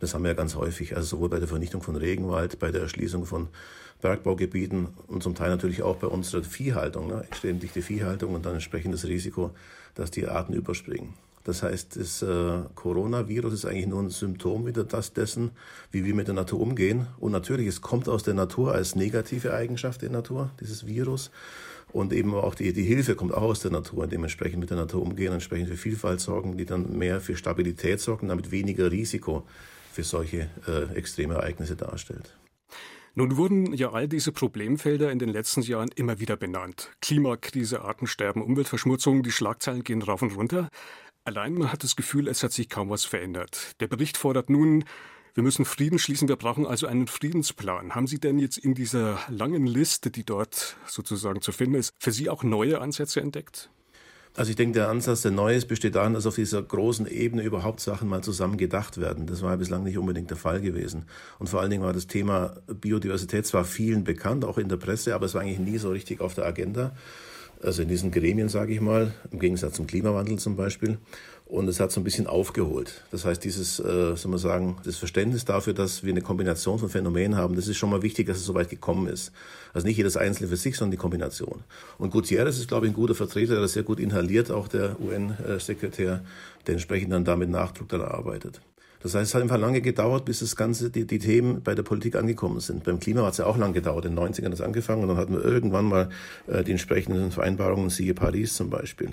Das 0.00 0.14
haben 0.14 0.24
wir 0.24 0.30
ja 0.30 0.34
ganz 0.34 0.54
häufig, 0.54 0.96
also 0.96 1.16
sowohl 1.16 1.28
bei 1.28 1.40
der 1.40 1.48
Vernichtung 1.48 1.82
von 1.82 1.94
Regenwald, 1.94 2.58
bei 2.58 2.70
der 2.70 2.80
Erschließung 2.80 3.26
von 3.26 3.48
Bergbaugebieten 4.00 4.88
und 5.08 5.22
zum 5.22 5.34
Teil 5.34 5.50
natürlich 5.50 5.82
auch 5.82 5.96
bei 5.96 6.06
unserer 6.06 6.42
Viehhaltung, 6.42 7.08
ne, 7.08 7.22
extrem 7.28 7.60
dichte 7.60 7.82
Viehhaltung 7.82 8.34
und 8.34 8.46
dann 8.46 8.54
entsprechend 8.54 8.94
das 8.94 9.04
Risiko, 9.04 9.50
dass 9.94 10.10
die 10.10 10.26
Arten 10.26 10.54
überspringen. 10.54 11.12
Das 11.46 11.62
heißt, 11.62 11.94
das 11.94 12.22
äh, 12.22 12.62
Coronavirus 12.74 13.52
ist 13.52 13.66
eigentlich 13.66 13.86
nur 13.86 14.02
ein 14.02 14.10
Symptom 14.10 14.66
wieder 14.66 14.82
das 14.82 15.12
dessen, 15.12 15.52
wie 15.92 16.04
wir 16.04 16.12
mit 16.12 16.26
der 16.26 16.34
Natur 16.34 16.58
umgehen. 16.58 17.06
Und 17.20 17.30
natürlich, 17.30 17.68
es 17.68 17.80
kommt 17.80 18.08
aus 18.08 18.24
der 18.24 18.34
Natur 18.34 18.74
als 18.74 18.96
negative 18.96 19.54
Eigenschaft 19.54 20.02
der 20.02 20.10
Natur, 20.10 20.50
dieses 20.60 20.88
Virus. 20.88 21.30
Und 21.92 22.12
eben 22.12 22.34
auch 22.34 22.56
die, 22.56 22.72
die 22.72 22.82
Hilfe 22.82 23.14
kommt 23.14 23.32
auch 23.32 23.42
aus 23.42 23.60
der 23.60 23.70
Natur, 23.70 24.08
dementsprechend 24.08 24.58
mit 24.58 24.70
der 24.70 24.76
Natur 24.76 25.02
umgehen, 25.02 25.32
entsprechend 25.32 25.68
für 25.68 25.76
Vielfalt 25.76 26.18
sorgen, 26.18 26.56
die 26.56 26.64
dann 26.64 26.98
mehr 26.98 27.20
für 27.20 27.36
Stabilität 27.36 28.00
sorgen, 28.00 28.26
damit 28.26 28.50
weniger 28.50 28.90
Risiko 28.90 29.46
für 29.92 30.02
solche 30.02 30.50
äh, 30.66 30.96
extreme 30.96 31.34
Ereignisse 31.34 31.76
darstellt. 31.76 32.36
Nun 33.18 33.38
wurden 33.38 33.72
ja 33.72 33.92
all 33.92 34.08
diese 34.08 34.30
Problemfelder 34.30 35.10
in 35.10 35.18
den 35.18 35.30
letzten 35.30 35.62
Jahren 35.62 35.88
immer 35.94 36.20
wieder 36.20 36.36
benannt. 36.36 36.90
Klimakrise, 37.00 37.80
Artensterben, 37.80 38.42
Umweltverschmutzung, 38.42 39.22
die 39.22 39.32
Schlagzeilen 39.32 39.84
gehen 39.84 40.02
rauf 40.02 40.20
und 40.20 40.36
runter. 40.36 40.68
Allein 41.26 41.54
man 41.54 41.72
hat 41.72 41.82
das 41.82 41.96
Gefühl, 41.96 42.28
es 42.28 42.44
hat 42.44 42.52
sich 42.52 42.68
kaum 42.68 42.88
was 42.88 43.04
verändert. 43.04 43.72
Der 43.80 43.88
Bericht 43.88 44.16
fordert 44.16 44.48
nun, 44.48 44.84
wir 45.34 45.42
müssen 45.42 45.64
Frieden 45.64 45.98
schließen, 45.98 46.28
wir 46.28 46.36
brauchen 46.36 46.64
also 46.64 46.86
einen 46.86 47.08
Friedensplan. 47.08 47.96
Haben 47.96 48.06
Sie 48.06 48.20
denn 48.20 48.38
jetzt 48.38 48.58
in 48.58 48.74
dieser 48.74 49.18
langen 49.28 49.66
Liste, 49.66 50.12
die 50.12 50.22
dort 50.22 50.76
sozusagen 50.86 51.40
zu 51.40 51.50
finden 51.50 51.74
ist, 51.74 51.92
für 51.98 52.12
Sie 52.12 52.30
auch 52.30 52.44
neue 52.44 52.80
Ansätze 52.80 53.20
entdeckt? 53.20 53.70
Also 54.36 54.50
ich 54.50 54.56
denke, 54.56 54.74
der 54.78 54.88
Ansatz, 54.88 55.22
der 55.22 55.32
neu 55.32 55.56
ist, 55.56 55.66
besteht 55.66 55.96
darin, 55.96 56.14
dass 56.14 56.26
auf 56.26 56.36
dieser 56.36 56.62
großen 56.62 57.08
Ebene 57.08 57.42
überhaupt 57.42 57.80
Sachen 57.80 58.08
mal 58.08 58.22
zusammen 58.22 58.56
gedacht 58.56 58.98
werden. 58.98 59.26
Das 59.26 59.42
war 59.42 59.50
ja 59.50 59.56
bislang 59.56 59.82
nicht 59.82 59.98
unbedingt 59.98 60.30
der 60.30 60.36
Fall 60.36 60.60
gewesen. 60.60 61.06
Und 61.40 61.48
vor 61.48 61.60
allen 61.60 61.70
Dingen 61.70 61.82
war 61.82 61.92
das 61.92 62.06
Thema 62.06 62.54
Biodiversität 62.68 63.46
zwar 63.46 63.64
vielen 63.64 64.04
bekannt, 64.04 64.44
auch 64.44 64.58
in 64.58 64.68
der 64.68 64.76
Presse, 64.76 65.12
aber 65.16 65.26
es 65.26 65.34
war 65.34 65.40
eigentlich 65.40 65.58
nie 65.58 65.78
so 65.78 65.90
richtig 65.90 66.20
auf 66.20 66.34
der 66.34 66.46
Agenda. 66.46 66.94
Also 67.62 67.82
in 67.82 67.88
diesen 67.88 68.10
Gremien, 68.10 68.48
sage 68.48 68.72
ich 68.72 68.80
mal, 68.80 69.12
im 69.30 69.38
Gegensatz 69.38 69.74
zum 69.74 69.86
Klimawandel 69.86 70.38
zum 70.38 70.56
Beispiel. 70.56 70.98
Und 71.46 71.68
es 71.68 71.78
hat 71.78 71.92
so 71.92 72.00
ein 72.00 72.04
bisschen 72.04 72.26
aufgeholt. 72.26 73.04
Das 73.12 73.24
heißt, 73.24 73.44
dieses, 73.44 73.78
äh, 73.78 74.16
soll 74.16 74.30
man 74.30 74.38
sagen, 74.38 74.78
das 74.84 74.96
Verständnis 74.96 75.44
dafür, 75.44 75.74
dass 75.74 76.02
wir 76.02 76.12
eine 76.12 76.20
Kombination 76.20 76.80
von 76.80 76.88
Phänomenen 76.88 77.36
haben, 77.36 77.54
das 77.54 77.68
ist 77.68 77.76
schon 77.76 77.90
mal 77.90 78.02
wichtig, 78.02 78.26
dass 78.26 78.38
es 78.38 78.44
so 78.44 78.54
weit 78.54 78.68
gekommen 78.68 79.06
ist. 79.06 79.30
Also 79.72 79.86
nicht 79.86 79.96
jedes 79.96 80.16
Einzelne 80.16 80.48
für 80.48 80.56
sich, 80.56 80.76
sondern 80.76 80.90
die 80.90 80.96
Kombination. 80.96 81.62
Und 81.98 82.10
Gutierrez 82.10 82.58
ist, 82.58 82.66
glaube 82.66 82.86
ich, 82.86 82.92
ein 82.92 82.96
guter 82.96 83.14
Vertreter, 83.14 83.52
der 83.52 83.62
das 83.62 83.74
sehr 83.74 83.84
gut 83.84 84.00
inhaliert, 84.00 84.50
auch 84.50 84.66
der 84.66 84.96
UN-Sekretär, 85.00 86.24
der 86.66 86.72
entsprechend 86.72 87.12
dann 87.12 87.24
damit 87.24 87.48
Nachdruck 87.48 87.90
dann 87.90 88.02
arbeitet. 88.02 88.60
Das 89.02 89.14
heißt, 89.14 89.30
es 89.30 89.34
hat 89.34 89.42
einfach 89.42 89.58
lange 89.58 89.80
gedauert, 89.80 90.24
bis 90.24 90.40
das 90.40 90.56
Ganze, 90.56 90.90
die, 90.90 91.06
die 91.06 91.18
Themen 91.18 91.62
bei 91.62 91.74
der 91.74 91.82
Politik 91.82 92.16
angekommen 92.16 92.60
sind. 92.60 92.84
Beim 92.84 92.98
Klima 92.98 93.22
hat 93.22 93.32
es 93.32 93.38
ja 93.38 93.46
auch 93.46 93.56
lange 93.56 93.74
gedauert. 93.74 94.04
In 94.04 94.16
den 94.16 94.24
90ern 94.24 94.46
hat 94.46 94.52
es 94.54 94.60
angefangen 94.60 95.02
und 95.02 95.08
dann 95.08 95.16
hatten 95.16 95.34
wir 95.34 95.44
irgendwann 95.44 95.86
mal 95.86 96.08
äh, 96.46 96.64
die 96.64 96.72
entsprechenden 96.72 97.30
Vereinbarungen, 97.30 97.90
siehe 97.90 98.14
Paris 98.14 98.54
zum 98.54 98.70
Beispiel. 98.70 99.12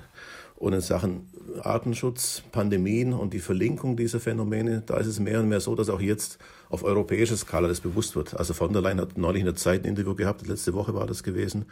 Und 0.56 0.74
in 0.74 0.82
Sachen 0.82 1.28
Artenschutz, 1.62 2.44
Pandemien 2.52 3.14
und 3.14 3.34
die 3.34 3.40
Verlinkung 3.40 3.98
dieser 3.98 4.20
Phänomene, 4.20 4.82
da 4.86 4.98
ist 4.98 5.08
es 5.08 5.20
mehr 5.20 5.40
und 5.42 5.50
mehr 5.50 5.60
so, 5.60 5.76
dass 5.76 5.90
auch 5.90 6.02
jetzt 6.02 6.38
auf 6.70 6.84
europäischer 6.84 7.36
Skala 7.36 7.68
das 7.68 7.82
bewusst 7.82 8.16
wird. 8.16 8.38
Also 8.38 8.54
von 8.54 8.72
der 8.72 8.82
Leyen 8.82 9.02
hat 9.02 9.18
neulich 9.18 9.42
in 9.42 9.46
der 9.46 9.56
Zeit 9.56 9.84
ein 9.84 9.90
Interview 9.90 10.16
gehabt, 10.16 10.48
letzte 10.48 10.74
Woche 10.74 10.94
war 10.94 11.06
das 11.06 11.24
gewesen, 11.24 11.66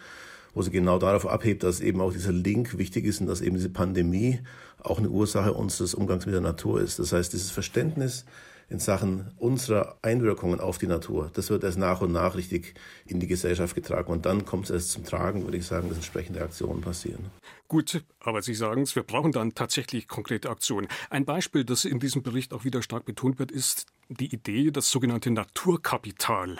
wo 0.53 0.61
sie 0.61 0.71
genau 0.71 0.99
darauf 0.99 1.25
abhebt, 1.25 1.63
dass 1.63 1.79
eben 1.79 2.01
auch 2.01 2.11
dieser 2.11 2.33
Link 2.33 2.77
wichtig 2.77 3.05
ist 3.05 3.21
und 3.21 3.27
dass 3.27 3.41
eben 3.41 3.55
diese 3.55 3.69
Pandemie 3.69 4.39
auch 4.83 4.99
eine 4.99 5.09
Ursache 5.09 5.53
unseres 5.53 5.93
Umgangs 5.93 6.25
mit 6.25 6.33
der 6.33 6.41
Natur 6.41 6.81
ist. 6.81 6.99
Das 6.99 7.13
heißt, 7.13 7.33
dieses 7.33 7.51
Verständnis, 7.51 8.25
in 8.71 8.79
Sachen 8.79 9.29
unserer 9.37 9.97
Einwirkungen 10.01 10.61
auf 10.61 10.77
die 10.77 10.87
Natur. 10.87 11.29
Das 11.33 11.49
wird 11.49 11.65
erst 11.65 11.77
nach 11.77 11.99
und 11.99 12.13
nach 12.13 12.35
richtig 12.35 12.73
in 13.05 13.19
die 13.19 13.27
Gesellschaft 13.27 13.75
getragen. 13.75 14.09
Und 14.11 14.25
dann 14.25 14.45
kommt 14.45 14.65
es 14.65 14.69
erst 14.71 14.91
zum 14.91 15.03
Tragen, 15.03 15.43
würde 15.43 15.57
ich 15.57 15.65
sagen, 15.65 15.89
dass 15.89 15.97
entsprechende 15.97 16.41
Aktionen 16.41 16.79
passieren. 16.79 17.25
Gut, 17.67 18.01
aber 18.21 18.41
Sie 18.41 18.53
sagen 18.53 18.83
es, 18.83 18.95
wir 18.95 19.03
brauchen 19.03 19.33
dann 19.33 19.53
tatsächlich 19.55 20.07
konkrete 20.07 20.49
Aktionen. 20.49 20.87
Ein 21.09 21.25
Beispiel, 21.25 21.65
das 21.65 21.83
in 21.83 21.99
diesem 21.99 22.23
Bericht 22.23 22.53
auch 22.53 22.63
wieder 22.63 22.81
stark 22.81 23.03
betont 23.03 23.39
wird, 23.39 23.51
ist 23.51 23.87
die 24.07 24.33
Idee, 24.33 24.71
das 24.71 24.89
sogenannte 24.89 25.31
Naturkapital 25.31 26.57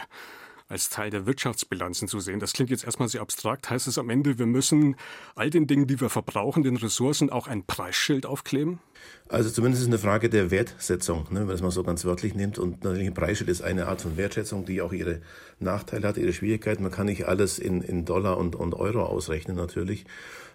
als 0.72 0.90
Teil 0.90 1.10
der 1.10 1.25
Wirtschaftsbilanzen 1.25 2.08
zu 2.08 2.20
sehen. 2.20 2.40
Das 2.40 2.54
klingt 2.54 2.72
jetzt 2.72 2.86
erstmal 2.86 3.10
sehr 3.10 3.22
abstrakt. 3.22 3.70
Heißt 3.70 3.88
es 3.88 3.98
am 3.98 4.10
Ende, 4.10 4.40
wir 4.40 4.46
müssen 4.46 4.96
all 5.36 5.50
den 5.50 5.68
Dingen, 5.68 5.86
die 5.86 6.00
wir 6.00 6.10
verbrauchen, 6.10 6.63
den 6.63 6.78
Ressourcen 6.78 7.30
auch 7.30 7.48
ein 7.48 7.66
Preisschild 7.66 8.25
aufkleben? 8.25 8.80
Also 9.27 9.50
zumindest 9.50 9.81
ist 9.81 9.88
es 9.88 9.93
eine 9.93 10.00
Frage 10.00 10.29
der 10.29 10.51
Wertsetzung, 10.51 11.27
ne, 11.29 11.39
wenn 11.39 11.46
man 11.46 11.55
es 11.55 11.62
mal 11.62 11.72
so 11.72 11.84
ganz 11.84 12.03
wörtlich 12.03 12.36
nimmt. 12.36 12.60
Und 12.60 12.84
natürlich 12.84 13.08
ein 13.08 13.13
Preisschild 13.13 13.50
ist 13.50 13.62
eine 13.62 13.88
Art 13.88 14.01
von 14.01 14.17
Wertschätzung, 14.17 14.65
die 14.65 14.81
auch 14.81 14.91
ihre 14.91 15.22
Nachteile 15.60 16.08
hat, 16.08 16.17
ihre 16.17 16.34
Schwierigkeiten. 16.34 16.84
Man 16.84 16.91
kann 16.91 17.05
nicht 17.05 17.27
alles 17.27 17.58
in, 17.58 17.81
in 17.81 18.03
Dollar 18.03 18.38
und, 18.38 18.55
und 18.55 18.74
Euro 18.74 19.03
ausrechnen 19.03 19.55
natürlich. 19.55 20.05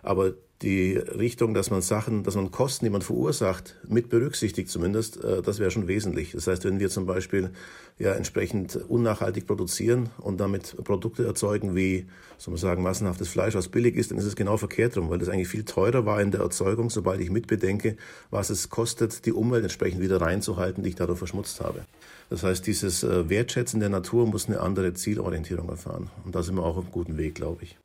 Aber 0.02 0.34
die 0.62 0.96
Richtung, 0.96 1.52
dass 1.52 1.70
man 1.70 1.82
Sachen, 1.82 2.22
dass 2.22 2.34
man 2.34 2.50
Kosten, 2.50 2.86
die 2.86 2.90
man 2.90 3.02
verursacht, 3.02 3.76
mit 3.88 4.08
berücksichtigt 4.08 4.70
zumindest, 4.70 5.22
äh, 5.22 5.42
das 5.42 5.58
wäre 5.58 5.70
schon 5.70 5.86
wesentlich. 5.86 6.32
Das 6.32 6.46
heißt, 6.46 6.64
wenn 6.64 6.80
wir 6.80 6.88
zum 6.88 7.04
Beispiel 7.04 7.50
ja 7.98 8.12
entsprechend 8.12 8.76
unnachhaltig 8.88 9.46
produzieren 9.46 10.08
und 10.18 10.38
damit 10.38 10.76
Produkte 10.84 11.26
erzeugen 11.26 11.74
wie, 11.74 12.06
soll 12.38 12.52
man 12.52 12.60
sagen, 12.60 12.82
massenhaftes 12.82 13.28
Fleisch, 13.28 13.54
was 13.54 13.68
billig 13.68 13.96
ist, 13.96 14.10
dann 14.10 14.18
ist 14.18 14.24
es 14.24 14.36
genau 14.36 14.56
verkehrt 14.56 14.96
rum, 14.96 15.10
weil 15.10 15.18
das 15.18 15.28
eigentlich 15.28 15.48
viel 15.48 15.64
teurer 15.64 16.06
war 16.06 16.22
in 16.22 16.30
der 16.30 16.40
Erzeugung, 16.40 16.88
sobald 16.88 17.20
ich 17.20 17.30
mitbedenke, 17.30 17.96
was 18.36 18.50
es 18.50 18.68
kostet, 18.68 19.26
die 19.26 19.32
Umwelt 19.32 19.64
entsprechend 19.64 20.00
wieder 20.00 20.20
reinzuhalten, 20.20 20.84
die 20.84 20.90
ich 20.90 20.94
dadurch 20.94 21.18
verschmutzt 21.18 21.60
habe. 21.60 21.84
Das 22.30 22.42
heißt, 22.42 22.66
dieses 22.66 23.02
äh, 23.02 23.28
Wertschätzen 23.28 23.80
der 23.80 23.88
Natur 23.88 24.26
muss 24.26 24.46
eine 24.46 24.60
andere 24.60 24.94
Zielorientierung 24.94 25.68
erfahren. 25.68 26.10
Und 26.24 26.34
da 26.34 26.42
sind 26.42 26.54
wir 26.54 26.62
auch 26.62 26.76
auf 26.76 26.84
einem 26.84 26.92
guten 26.92 27.16
Weg, 27.16 27.34
glaube 27.34 27.64
ich. 27.64 27.78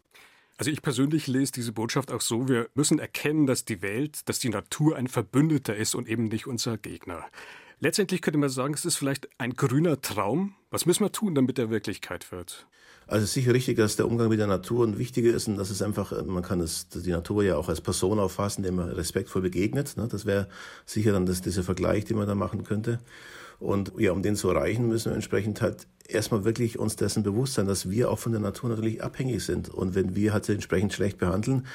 Also 0.57 0.69
ich 0.69 0.81
persönlich 0.81 1.25
lese 1.25 1.53
diese 1.53 1.71
Botschaft 1.71 2.11
auch 2.11 2.21
so, 2.21 2.47
wir 2.47 2.69
müssen 2.75 2.99
erkennen, 2.99 3.47
dass 3.47 3.65
die 3.65 3.81
Welt, 3.81 4.29
dass 4.29 4.37
die 4.37 4.49
Natur 4.49 4.95
ein 4.95 5.07
Verbündeter 5.07 5.75
ist 5.75 5.95
und 5.95 6.07
eben 6.07 6.25
nicht 6.25 6.45
unser 6.45 6.77
Gegner. 6.77 7.25
Letztendlich 7.79 8.21
könnte 8.21 8.37
man 8.37 8.49
sagen, 8.49 8.75
es 8.75 8.85
ist 8.85 8.97
vielleicht 8.97 9.27
ein 9.39 9.55
grüner 9.55 10.01
Traum. 10.01 10.53
Was 10.69 10.85
müssen 10.85 11.03
wir 11.03 11.11
tun, 11.11 11.33
damit 11.33 11.57
er 11.57 11.71
Wirklichkeit 11.71 12.31
wird? 12.31 12.67
Also 13.11 13.25
ist 13.25 13.33
sicher 13.33 13.53
richtig, 13.53 13.75
dass 13.75 13.97
der 13.97 14.07
Umgang 14.07 14.29
mit 14.29 14.39
der 14.39 14.47
Natur 14.47 14.87
ein 14.87 14.97
wichtiger 14.97 15.33
ist 15.33 15.49
und 15.49 15.57
dass 15.57 15.69
es 15.69 15.81
einfach, 15.81 16.13
man 16.25 16.43
kann 16.43 16.61
es, 16.61 16.87
die 16.87 17.11
Natur 17.11 17.43
ja 17.43 17.57
auch 17.57 17.67
als 17.67 17.81
Person 17.81 18.19
auffassen, 18.19 18.63
dem 18.63 18.75
man 18.75 18.87
respektvoll 18.87 19.41
begegnet. 19.41 19.97
Ne? 19.97 20.07
Das 20.09 20.25
wäre 20.25 20.47
sicher 20.85 21.11
dann 21.11 21.25
das, 21.25 21.41
dieser 21.41 21.63
Vergleich, 21.63 22.05
den 22.05 22.15
man 22.15 22.25
da 22.25 22.35
machen 22.35 22.63
könnte. 22.63 22.99
Und 23.59 23.91
ja, 23.97 24.13
um 24.13 24.23
den 24.23 24.37
zu 24.37 24.49
erreichen, 24.49 24.87
müssen 24.87 25.11
wir 25.11 25.15
entsprechend 25.15 25.61
halt 25.61 25.87
erstmal 26.07 26.45
wirklich 26.45 26.79
uns 26.79 26.95
dessen 26.95 27.21
bewusst 27.21 27.55
sein, 27.55 27.67
dass 27.67 27.89
wir 27.89 28.09
auch 28.09 28.17
von 28.17 28.31
der 28.31 28.39
Natur 28.39 28.69
natürlich 28.69 29.03
abhängig 29.03 29.43
sind. 29.43 29.67
Und 29.67 29.93
wenn 29.93 30.15
wir 30.15 30.31
halt 30.31 30.47
entsprechend 30.47 30.93
schlecht 30.93 31.17
behandeln, 31.17 31.67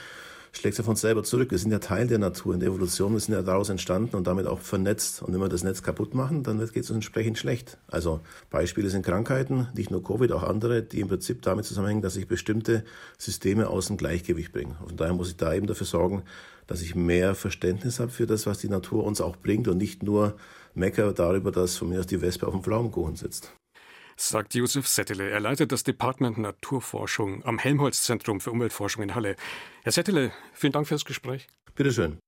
schlägt 0.57 0.81
auf 0.81 0.89
uns 0.89 1.01
selber 1.01 1.23
zurück. 1.23 1.51
Wir 1.51 1.59
sind 1.59 1.71
ja 1.71 1.79
Teil 1.79 2.07
der 2.07 2.19
Natur, 2.19 2.55
in 2.55 2.61
der 2.61 2.69
Evolution, 2.71 3.13
wir 3.13 3.21
sind 3.21 3.35
ja 3.35 3.43
daraus 3.43 3.69
entstanden 3.69 4.17
und 4.17 4.27
damit 4.27 4.47
auch 4.47 4.61
vernetzt. 4.61 5.23
Und 5.23 5.33
wenn 5.33 5.41
wir 5.41 5.49
das 5.49 5.65
Netz 5.65 5.83
kaputt 5.83 6.15
machen, 6.15 6.43
dann 6.43 6.59
geht 6.59 6.77
es 6.77 6.91
uns 6.91 6.97
entsprechend 6.97 7.39
schlecht. 7.39 7.79
Also 7.89 8.21
Beispiele 8.51 8.91
sind 8.91 9.05
Krankheiten, 9.05 9.69
nicht 9.75 9.91
nur 9.91 10.03
Covid, 10.03 10.33
auch 10.33 10.43
andere, 10.43 10.83
die 10.83 11.01
im 11.01 11.09
Prinzip 11.09 11.43
damit 11.43 11.65
zusammenhängen, 11.65 12.03
dass 12.03 12.15
sich 12.15 12.27
bestimmte 12.27 12.85
Systeme 13.19 13.69
aus 13.69 13.87
dem 13.87 13.97
Gleichgewicht 13.97 14.53
bringen. 14.53 14.77
Und 14.87 15.01
daher 15.01 15.15
muss 15.15 15.29
ich 15.29 15.37
da 15.37 15.55
eben 15.55 15.67
dafür 15.67 15.87
sorgen, 15.87 16.23
dass 16.67 16.83
ich 16.83 16.95
mehr 16.95 17.35
Verständnis 17.35 18.01
habe 18.01 18.11
für 18.11 18.27
das, 18.27 18.47
was 18.47 18.59
die 18.59 18.69
Natur 18.69 19.05
uns 19.05 19.21
auch 19.21 19.37
bringt 19.37 19.69
und 19.69 19.79
nicht 19.79 20.03
nur 20.03 20.37
meckere 20.75 21.13
darüber, 21.13 21.53
dass 21.53 21.77
von 21.77 21.89
mir 21.89 22.01
aus 22.01 22.07
die 22.07 22.21
Wespe 22.21 22.47
auf 22.47 22.55
dem 22.55 22.63
Pflaumenkuchen 22.63 23.17
sitzt. 23.17 23.53
Sagt 24.17 24.55
Josef 24.55 24.89
Settele. 24.89 25.31
Er 25.31 25.41
leitet 25.41 25.73
das 25.73 25.85
Department 25.85 26.39
Naturforschung 26.39 27.45
am 27.45 27.59
Helmholtz-Zentrum 27.59 28.41
für 28.41 28.51
Umweltforschung 28.51 29.03
in 29.03 29.15
Halle. 29.15 29.37
Herr 29.83 29.93
Settele, 29.93 30.33
vielen 30.55 30.73
Dank 30.73 30.89
fürs 30.89 31.05
Gespräch. 31.05 31.47
Bitteschön. 31.75 32.19